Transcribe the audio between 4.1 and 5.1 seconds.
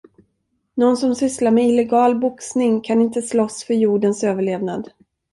överlevnad.